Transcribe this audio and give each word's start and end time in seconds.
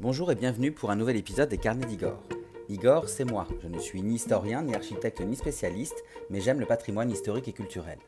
Bonjour 0.00 0.30
et 0.30 0.36
bienvenue 0.36 0.70
pour 0.70 0.92
un 0.92 0.96
nouvel 0.96 1.16
épisode 1.16 1.48
des 1.48 1.58
Carnets 1.58 1.84
d'Igor. 1.84 2.22
Igor, 2.68 3.08
c'est 3.08 3.24
moi. 3.24 3.48
Je 3.60 3.66
ne 3.66 3.80
suis 3.80 4.00
ni 4.00 4.14
historien, 4.14 4.62
ni 4.62 4.72
architecte, 4.72 5.20
ni 5.20 5.34
spécialiste, 5.34 6.04
mais 6.30 6.40
j'aime 6.40 6.60
le 6.60 6.66
patrimoine 6.66 7.10
historique 7.10 7.48
et 7.48 7.52
culturel. 7.52 7.98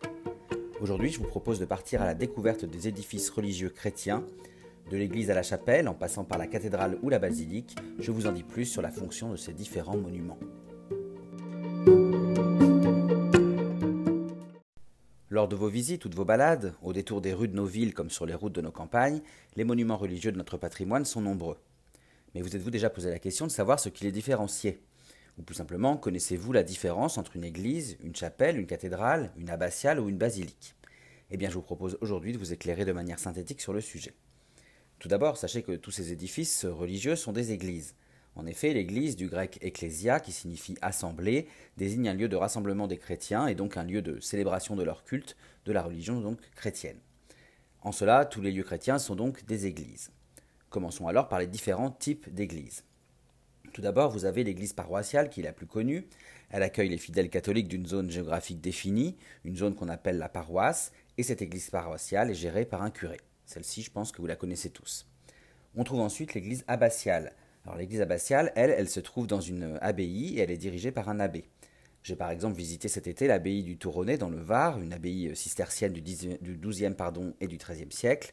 Aujourd'hui, 0.80 1.10
je 1.10 1.18
vous 1.18 1.26
propose 1.26 1.58
de 1.58 1.64
partir 1.64 2.00
à 2.00 2.04
la 2.04 2.14
découverte 2.14 2.64
des 2.64 2.86
édifices 2.86 3.28
religieux 3.28 3.70
chrétiens, 3.70 4.24
de 4.88 4.96
l'église 4.96 5.32
à 5.32 5.34
la 5.34 5.42
chapelle, 5.42 5.88
en 5.88 5.94
passant 5.94 6.22
par 6.22 6.38
la 6.38 6.46
cathédrale 6.46 6.96
ou 7.02 7.08
la 7.08 7.18
basilique. 7.18 7.74
Je 7.98 8.12
vous 8.12 8.28
en 8.28 8.32
dis 8.32 8.44
plus 8.44 8.66
sur 8.66 8.82
la 8.82 8.92
fonction 8.92 9.32
de 9.32 9.36
ces 9.36 9.52
différents 9.52 9.96
monuments. 9.96 10.38
Lors 15.28 15.48
de 15.48 15.56
vos 15.56 15.68
visites 15.68 16.04
ou 16.04 16.08
de 16.08 16.14
vos 16.14 16.24
balades, 16.24 16.72
au 16.82 16.92
détour 16.92 17.20
des 17.20 17.34
rues 17.34 17.48
de 17.48 17.56
nos 17.56 17.64
villes 17.64 17.94
comme 17.94 18.10
sur 18.10 18.26
les 18.26 18.34
routes 18.34 18.54
de 18.54 18.60
nos 18.60 18.70
campagnes, 18.70 19.22
les 19.56 19.64
monuments 19.64 19.96
religieux 19.96 20.30
de 20.30 20.38
notre 20.38 20.56
patrimoine 20.56 21.04
sont 21.04 21.20
nombreux. 21.20 21.56
Mais 22.34 22.42
vous 22.42 22.54
êtes-vous 22.54 22.70
déjà 22.70 22.90
posé 22.90 23.10
la 23.10 23.18
question 23.18 23.46
de 23.46 23.50
savoir 23.50 23.80
ce 23.80 23.88
qui 23.88 24.04
les 24.04 24.12
différenciait? 24.12 24.80
Ou 25.38 25.42
plus 25.42 25.54
simplement, 25.54 25.96
connaissez-vous 25.96 26.52
la 26.52 26.62
différence 26.62 27.18
entre 27.18 27.36
une 27.36 27.44
église, 27.44 27.96
une 28.02 28.14
chapelle, 28.14 28.58
une 28.58 28.66
cathédrale, 28.66 29.32
une 29.36 29.50
abbatiale 29.50 30.00
ou 30.00 30.08
une 30.08 30.18
basilique? 30.18 30.74
Eh 31.30 31.36
bien, 31.36 31.48
je 31.48 31.54
vous 31.54 31.62
propose 31.62 31.96
aujourd'hui 32.00 32.32
de 32.32 32.38
vous 32.38 32.52
éclairer 32.52 32.84
de 32.84 32.92
manière 32.92 33.18
synthétique 33.18 33.60
sur 33.60 33.72
le 33.72 33.80
sujet. 33.80 34.12
Tout 34.98 35.08
d'abord, 35.08 35.36
sachez 35.36 35.62
que 35.62 35.72
tous 35.72 35.90
ces 35.90 36.12
édifices 36.12 36.66
religieux 36.66 37.16
sont 37.16 37.32
des 37.32 37.52
églises. 37.52 37.94
En 38.36 38.46
effet, 38.46 38.72
l'église, 38.72 39.16
du 39.16 39.28
grec 39.28 39.58
ecclésia, 39.62 40.20
qui 40.20 40.32
signifie 40.32 40.76
assemblée, 40.82 41.48
désigne 41.76 42.08
un 42.08 42.14
lieu 42.14 42.28
de 42.28 42.36
rassemblement 42.36 42.86
des 42.86 42.98
chrétiens 42.98 43.46
et 43.46 43.54
donc 43.54 43.76
un 43.76 43.82
lieu 43.82 44.02
de 44.02 44.20
célébration 44.20 44.76
de 44.76 44.82
leur 44.82 45.04
culte, 45.04 45.36
de 45.64 45.72
la 45.72 45.82
religion 45.82 46.20
donc 46.20 46.38
chrétienne. 46.54 46.98
En 47.82 47.92
cela, 47.92 48.24
tous 48.24 48.42
les 48.42 48.52
lieux 48.52 48.62
chrétiens 48.62 48.98
sont 48.98 49.16
donc 49.16 49.44
des 49.46 49.66
églises. 49.66 50.10
Commençons 50.70 51.08
alors 51.08 51.28
par 51.28 51.40
les 51.40 51.48
différents 51.48 51.90
types 51.90 52.32
d'églises. 52.32 52.84
Tout 53.72 53.82
d'abord, 53.82 54.10
vous 54.10 54.24
avez 54.24 54.44
l'église 54.44 54.72
paroissiale 54.72 55.28
qui 55.28 55.40
est 55.40 55.44
la 55.44 55.52
plus 55.52 55.66
connue. 55.66 56.06
Elle 56.48 56.62
accueille 56.62 56.88
les 56.88 56.98
fidèles 56.98 57.28
catholiques 57.28 57.68
d'une 57.68 57.86
zone 57.86 58.10
géographique 58.10 58.60
définie, 58.60 59.16
une 59.44 59.56
zone 59.56 59.74
qu'on 59.74 59.88
appelle 59.88 60.18
la 60.18 60.28
paroisse, 60.28 60.92
et 61.18 61.24
cette 61.24 61.42
église 61.42 61.70
paroissiale 61.70 62.30
est 62.30 62.34
gérée 62.34 62.64
par 62.64 62.82
un 62.82 62.90
curé. 62.90 63.18
Celle-ci, 63.46 63.82
je 63.82 63.90
pense 63.90 64.12
que 64.12 64.20
vous 64.20 64.28
la 64.28 64.36
connaissez 64.36 64.70
tous. 64.70 65.06
On 65.74 65.82
trouve 65.82 66.00
ensuite 66.00 66.34
l'église 66.34 66.64
abbatiale. 66.68 67.32
Alors 67.64 67.76
l'église 67.76 68.00
abbatiale, 68.00 68.52
elle, 68.54 68.70
elle 68.70 68.88
se 68.88 69.00
trouve 69.00 69.26
dans 69.26 69.40
une 69.40 69.76
abbaye 69.82 70.38
et 70.38 70.40
elle 70.40 70.50
est 70.52 70.56
dirigée 70.56 70.92
par 70.92 71.08
un 71.08 71.18
abbé. 71.18 71.44
J'ai 72.02 72.16
par 72.16 72.30
exemple 72.30 72.56
visité 72.56 72.88
cet 72.88 73.08
été 73.08 73.26
l'abbaye 73.26 73.62
du 73.62 73.76
Touronnet 73.76 74.18
dans 74.18 74.30
le 74.30 74.40
Var, 74.40 74.80
une 74.80 74.92
abbaye 74.92 75.34
cistercienne 75.36 75.92
du 75.92 76.00
XIIe 76.00 76.94
pardon, 76.94 77.34
et 77.40 77.46
du 77.46 77.58
XIIIe 77.58 77.90
siècle, 77.92 78.32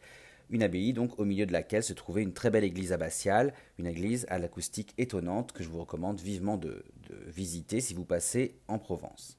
une 0.50 0.64
abbaye 0.64 0.94
donc 0.94 1.20
au 1.20 1.26
milieu 1.26 1.46
de 1.46 1.52
laquelle 1.52 1.84
se 1.84 1.94
trouvait 1.94 2.24
une 2.24 2.34
très 2.34 2.50
belle 2.50 2.64
église 2.64 2.94
abbatiale, 2.94 3.54
une 3.78 3.88
église 3.88 4.26
à 4.30 4.40
l'acoustique 4.40 4.94
étonnante 4.98 5.52
que 5.52 5.64
je 5.64 5.70
vous 5.70 5.80
recommande 5.80 6.22
vivement 6.22 6.58
de, 6.58 6.86
visiter 7.28 7.80
si 7.80 7.94
vous 7.94 8.06
passez 8.06 8.60
en 8.68 8.80
Provence. 8.80 9.38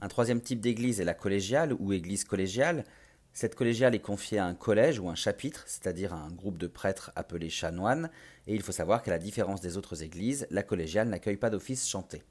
Un 0.00 0.08
troisième 0.08 0.40
type 0.40 0.60
d'église 0.60 1.00
est 1.00 1.04
la 1.04 1.14
collégiale 1.14 1.72
ou 1.78 1.92
église 1.92 2.24
collégiale. 2.24 2.84
Cette 3.32 3.54
collégiale 3.54 3.94
est 3.94 4.00
confiée 4.00 4.38
à 4.38 4.46
un 4.46 4.54
collège 4.54 4.98
ou 4.98 5.08
un 5.08 5.14
chapitre, 5.14 5.64
c'est-à-dire 5.66 6.12
à 6.12 6.18
un 6.18 6.30
groupe 6.30 6.58
de 6.58 6.66
prêtres 6.66 7.12
appelés 7.16 7.50
chanoines, 7.50 8.10
et 8.46 8.54
il 8.54 8.62
faut 8.62 8.72
savoir 8.72 9.02
qu'à 9.02 9.12
la 9.12 9.18
différence 9.18 9.60
des 9.60 9.76
autres 9.76 10.02
églises, 10.02 10.46
la 10.50 10.62
collégiale 10.62 11.08
n'accueille 11.08 11.36
pas 11.36 11.50
d'office 11.50 11.88
chanté. 11.88 12.22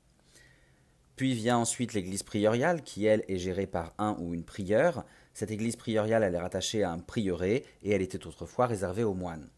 Puis 1.16 1.34
vient 1.34 1.58
ensuite 1.58 1.94
l'église 1.94 2.24
prioriale, 2.24 2.82
qui 2.82 3.06
elle 3.06 3.24
est 3.28 3.38
gérée 3.38 3.68
par 3.68 3.94
un 3.98 4.18
ou 4.20 4.34
une 4.34 4.44
prieure, 4.44 5.06
cette 5.36 5.52
église 5.52 5.76
prioriale, 5.76 6.24
elle 6.24 6.34
est 6.34 6.40
rattachée 6.40 6.84
à 6.84 6.92
un 6.92 7.00
prieuré 7.00 7.66
et 7.84 7.92
elle 7.92 8.02
était 8.02 8.26
autrefois 8.26 8.68
réservée 8.68 9.04
aux 9.04 9.14
moines. 9.14 9.50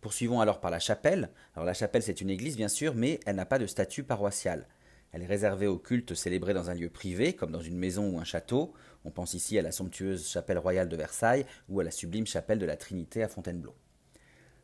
Poursuivons 0.00 0.40
alors 0.40 0.60
par 0.60 0.70
la 0.70 0.78
chapelle. 0.78 1.30
Alors 1.56 1.66
la 1.66 1.74
chapelle, 1.74 2.04
c'est 2.04 2.20
une 2.20 2.30
église 2.30 2.56
bien 2.56 2.68
sûr, 2.68 2.94
mais 2.94 3.18
elle 3.26 3.34
n'a 3.34 3.44
pas 3.44 3.58
de 3.58 3.66
statut 3.66 4.04
paroissial. 4.04 4.68
Elle 5.10 5.22
est 5.22 5.26
réservée 5.26 5.66
au 5.66 5.78
culte 5.78 6.14
célébré 6.14 6.54
dans 6.54 6.70
un 6.70 6.74
lieu 6.74 6.90
privé, 6.90 7.32
comme 7.32 7.50
dans 7.50 7.60
une 7.60 7.76
maison 7.76 8.08
ou 8.08 8.20
un 8.20 8.24
château. 8.24 8.72
On 9.04 9.10
pense 9.10 9.34
ici 9.34 9.58
à 9.58 9.62
la 9.62 9.72
somptueuse 9.72 10.28
chapelle 10.28 10.58
royale 10.58 10.88
de 10.88 10.96
Versailles 10.96 11.44
ou 11.68 11.80
à 11.80 11.84
la 11.84 11.90
sublime 11.90 12.28
chapelle 12.28 12.60
de 12.60 12.66
la 12.66 12.76
Trinité 12.76 13.24
à 13.24 13.28
Fontainebleau. 13.28 13.74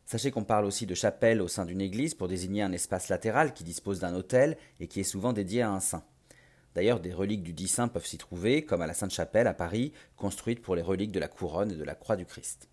Sachez 0.05 0.31
qu'on 0.31 0.45
parle 0.45 0.67
aussi 0.67 0.87
de 0.87 0.95
chapelle 0.95 1.43
au 1.43 1.49
sein 1.49 1.65
d'une 1.65 1.81
église 1.81 2.15
pour 2.15 2.29
désigner 2.29 2.63
un 2.63 2.73
espace 2.73 3.09
latéral 3.09 3.53
qui 3.53 3.65
dispose 3.65 3.99
d'un 3.99 4.15
autel 4.15 4.57
et 4.79 4.87
qui 4.87 5.01
est 5.01 5.03
souvent 5.03 5.33
dédié 5.33 5.63
à 5.63 5.73
un 5.73 5.81
saint. 5.81 6.05
D'ailleurs, 6.75 7.01
des 7.01 7.13
reliques 7.13 7.45
du 7.45 7.53
dit 7.53 7.69
saint 7.69 7.89
peuvent 7.89 8.07
s'y 8.07 8.19
trouver, 8.19 8.65
comme 8.65 8.83
à 8.83 8.87
la 8.87 8.95
Sainte-Chapelle 8.95 9.47
à 9.47 9.55
Paris, 9.55 9.93
construite 10.17 10.61
pour 10.61 10.75
les 10.75 10.83
reliques 10.83 11.13
de 11.13 11.21
la 11.21 11.29
couronne 11.29 11.71
et 11.71 11.77
de 11.77 11.85
la 11.85 11.95
croix 11.95 12.17
du 12.17 12.27
Christ. 12.27 12.69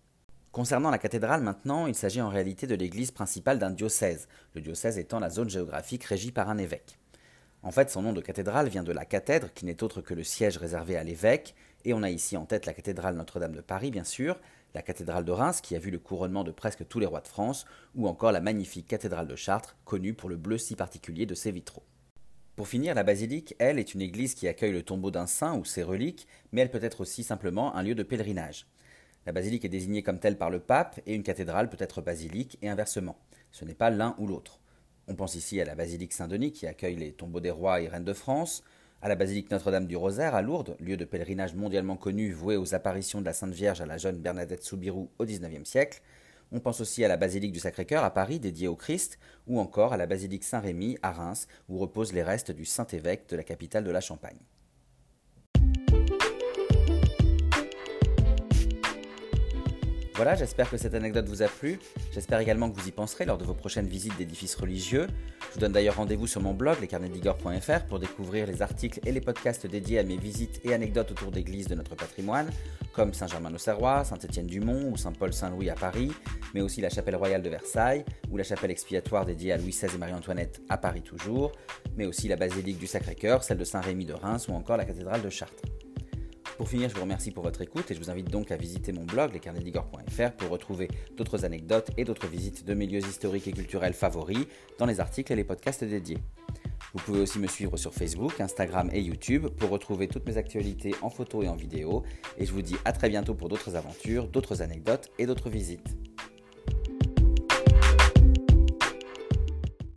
Concernant 0.50 0.90
la 0.90 0.98
cathédrale 0.98 1.42
maintenant, 1.42 1.86
il 1.86 1.94
s'agit 1.94 2.20
en 2.20 2.28
réalité 2.28 2.66
de 2.66 2.74
l'église 2.74 3.10
principale 3.10 3.58
d'un 3.58 3.70
diocèse, 3.70 4.28
le 4.54 4.60
diocèse 4.60 4.98
étant 4.98 5.20
la 5.20 5.30
zone 5.30 5.48
géographique 5.48 6.04
régie 6.04 6.32
par 6.32 6.50
un 6.50 6.58
évêque. 6.58 6.98
En 7.62 7.70
fait, 7.70 7.90
son 7.90 8.02
nom 8.02 8.12
de 8.12 8.20
cathédrale 8.20 8.68
vient 8.68 8.82
de 8.82 8.92
la 8.92 9.04
cathèdre, 9.04 9.52
qui 9.54 9.64
n'est 9.64 9.84
autre 9.84 10.00
que 10.00 10.14
le 10.14 10.24
siège 10.24 10.58
réservé 10.58 10.96
à 10.96 11.04
l'évêque, 11.04 11.54
et 11.84 11.94
on 11.94 12.02
a 12.02 12.10
ici 12.10 12.36
en 12.36 12.44
tête 12.44 12.66
la 12.66 12.74
cathédrale 12.74 13.14
Notre-Dame 13.14 13.54
de 13.54 13.60
Paris, 13.60 13.92
bien 13.92 14.04
sûr, 14.04 14.38
la 14.74 14.82
cathédrale 14.82 15.24
de 15.24 15.32
Reims, 15.32 15.60
qui 15.60 15.76
a 15.76 15.78
vu 15.78 15.90
le 15.92 16.00
couronnement 16.00 16.42
de 16.42 16.50
presque 16.50 16.86
tous 16.88 16.98
les 16.98 17.06
rois 17.06 17.20
de 17.20 17.28
France, 17.28 17.64
ou 17.94 18.08
encore 18.08 18.32
la 18.32 18.40
magnifique 18.40 18.88
cathédrale 18.88 19.28
de 19.28 19.36
Chartres, 19.36 19.76
connue 19.84 20.12
pour 20.12 20.28
le 20.28 20.36
bleu 20.36 20.58
si 20.58 20.74
particulier 20.74 21.24
de 21.24 21.34
ses 21.36 21.52
vitraux. 21.52 21.84
Pour 22.54 22.68
finir, 22.68 22.94
la 22.94 23.02
basilique, 23.02 23.54
elle, 23.58 23.78
est 23.78 23.94
une 23.94 24.02
église 24.02 24.34
qui 24.34 24.46
accueille 24.46 24.72
le 24.72 24.82
tombeau 24.82 25.10
d'un 25.10 25.26
saint 25.26 25.56
ou 25.56 25.64
ses 25.64 25.82
reliques, 25.82 26.28
mais 26.52 26.60
elle 26.60 26.70
peut 26.70 26.84
être 26.84 27.00
aussi 27.00 27.22
simplement 27.22 27.74
un 27.74 27.82
lieu 27.82 27.94
de 27.94 28.02
pèlerinage. 28.02 28.66
La 29.24 29.32
basilique 29.32 29.64
est 29.64 29.70
désignée 29.70 30.02
comme 30.02 30.18
telle 30.18 30.36
par 30.36 30.50
le 30.50 30.60
pape 30.60 31.00
et 31.06 31.14
une 31.14 31.22
cathédrale 31.22 31.70
peut 31.70 31.78
être 31.80 32.02
basilique 32.02 32.58
et 32.60 32.68
inversement. 32.68 33.16
Ce 33.52 33.64
n'est 33.64 33.74
pas 33.74 33.88
l'un 33.88 34.14
ou 34.18 34.26
l'autre. 34.26 34.60
On 35.08 35.14
pense 35.14 35.34
ici 35.34 35.62
à 35.62 35.64
la 35.64 35.74
basilique 35.74 36.12
Saint-Denis 36.12 36.52
qui 36.52 36.66
accueille 36.66 36.96
les 36.96 37.12
tombeaux 37.12 37.40
des 37.40 37.50
rois 37.50 37.80
et 37.80 37.88
reines 37.88 38.04
de 38.04 38.12
France, 38.12 38.62
à 39.00 39.08
la 39.08 39.14
basilique 39.14 39.50
Notre-Dame 39.50 39.86
du 39.86 39.96
Rosaire 39.96 40.34
à 40.34 40.42
Lourdes, 40.42 40.76
lieu 40.78 40.98
de 40.98 41.06
pèlerinage 41.06 41.54
mondialement 41.54 41.96
connu 41.96 42.32
voué 42.32 42.56
aux 42.56 42.74
apparitions 42.74 43.20
de 43.20 43.26
la 43.26 43.32
Sainte 43.32 43.54
Vierge 43.54 43.80
à 43.80 43.86
la 43.86 43.96
jeune 43.96 44.18
Bernadette 44.18 44.62
Soubirou 44.62 45.10
au 45.18 45.24
XIXe 45.24 45.68
siècle, 45.68 46.02
on 46.52 46.60
pense 46.60 46.80
aussi 46.80 47.04
à 47.04 47.08
la 47.08 47.16
basilique 47.16 47.52
du 47.52 47.58
Sacré-Cœur 47.58 48.04
à 48.04 48.12
Paris 48.12 48.38
dédiée 48.38 48.68
au 48.68 48.76
Christ, 48.76 49.18
ou 49.46 49.58
encore 49.58 49.92
à 49.92 49.96
la 49.96 50.06
basilique 50.06 50.44
Saint-Rémy 50.44 50.98
à 51.02 51.12
Reims, 51.12 51.48
où 51.68 51.78
reposent 51.78 52.12
les 52.12 52.22
restes 52.22 52.52
du 52.52 52.64
Saint-Évêque 52.64 53.28
de 53.30 53.36
la 53.36 53.42
capitale 53.42 53.84
de 53.84 53.90
la 53.90 54.00
Champagne. 54.00 54.38
Voilà, 60.22 60.36
j'espère 60.36 60.70
que 60.70 60.76
cette 60.76 60.94
anecdote 60.94 61.26
vous 61.26 61.42
a 61.42 61.48
plu. 61.48 61.80
J'espère 62.12 62.38
également 62.38 62.70
que 62.70 62.78
vous 62.78 62.86
y 62.86 62.92
penserez 62.92 63.24
lors 63.24 63.38
de 63.38 63.44
vos 63.44 63.54
prochaines 63.54 63.88
visites 63.88 64.16
d'édifices 64.16 64.54
religieux. 64.54 65.08
Je 65.48 65.54
vous 65.54 65.58
donne 65.58 65.72
d'ailleurs 65.72 65.96
rendez-vous 65.96 66.28
sur 66.28 66.40
mon 66.40 66.54
blog, 66.54 66.80
lescarnetsdigor.fr, 66.80 67.86
pour 67.88 67.98
découvrir 67.98 68.46
les 68.46 68.62
articles 68.62 69.00
et 69.04 69.10
les 69.10 69.20
podcasts 69.20 69.66
dédiés 69.66 69.98
à 69.98 70.04
mes 70.04 70.16
visites 70.16 70.60
et 70.62 70.74
anecdotes 70.74 71.10
autour 71.10 71.32
d'églises 71.32 71.66
de 71.66 71.74
notre 71.74 71.96
patrimoine, 71.96 72.48
comme 72.92 73.12
Saint-Germain-l'Auxerrois, 73.12 74.04
Saint-Étienne-du-Mont 74.04 74.92
ou 74.92 74.96
Saint-Paul-Saint-Louis 74.96 75.70
à 75.70 75.74
Paris, 75.74 76.12
mais 76.54 76.60
aussi 76.60 76.80
la 76.80 76.88
chapelle 76.88 77.16
royale 77.16 77.42
de 77.42 77.50
Versailles 77.50 78.04
ou 78.30 78.36
la 78.36 78.44
chapelle 78.44 78.70
expiatoire 78.70 79.26
dédiée 79.26 79.50
à 79.50 79.56
Louis 79.56 79.72
XVI 79.72 79.92
et 79.92 79.98
Marie-Antoinette 79.98 80.62
à 80.68 80.78
Paris 80.78 81.02
toujours, 81.02 81.50
mais 81.96 82.06
aussi 82.06 82.28
la 82.28 82.36
basilique 82.36 82.78
du 82.78 82.86
Sacré-Cœur, 82.86 83.42
celle 83.42 83.58
de 83.58 83.64
Saint-Rémy 83.64 84.04
de 84.04 84.14
Reims 84.14 84.46
ou 84.46 84.52
encore 84.52 84.76
la 84.76 84.84
cathédrale 84.84 85.20
de 85.20 85.30
Chartres. 85.30 85.64
Pour 86.62 86.68
finir, 86.68 86.88
je 86.88 86.94
vous 86.94 87.00
remercie 87.00 87.32
pour 87.32 87.42
votre 87.42 87.60
écoute 87.60 87.90
et 87.90 87.94
je 87.94 87.98
vous 87.98 88.08
invite 88.08 88.30
donc 88.30 88.52
à 88.52 88.56
visiter 88.56 88.92
mon 88.92 89.02
blog 89.02 89.32
lescarnetsdigor.fr 89.32 90.30
pour 90.38 90.48
retrouver 90.48 90.86
d'autres 91.16 91.44
anecdotes 91.44 91.90
et 91.96 92.04
d'autres 92.04 92.28
visites 92.28 92.64
de 92.64 92.72
milieux 92.72 93.00
historiques 93.00 93.48
et 93.48 93.52
culturels 93.52 93.94
favoris 93.94 94.46
dans 94.78 94.86
les 94.86 95.00
articles 95.00 95.32
et 95.32 95.34
les 95.34 95.42
podcasts 95.42 95.82
dédiés. 95.82 96.18
Vous 96.94 97.00
pouvez 97.00 97.18
aussi 97.18 97.40
me 97.40 97.48
suivre 97.48 97.76
sur 97.76 97.92
Facebook, 97.92 98.40
Instagram 98.40 98.90
et 98.92 99.00
YouTube 99.00 99.48
pour 99.48 99.70
retrouver 99.70 100.06
toutes 100.06 100.24
mes 100.24 100.36
actualités 100.36 100.94
en 101.02 101.10
photo 101.10 101.42
et 101.42 101.48
en 101.48 101.56
vidéo. 101.56 102.04
Et 102.38 102.46
je 102.46 102.52
vous 102.52 102.62
dis 102.62 102.76
à 102.84 102.92
très 102.92 103.08
bientôt 103.08 103.34
pour 103.34 103.48
d'autres 103.48 103.74
aventures, 103.74 104.28
d'autres 104.28 104.62
anecdotes 104.62 105.10
et 105.18 105.26
d'autres 105.26 105.50
visites. 105.50 106.11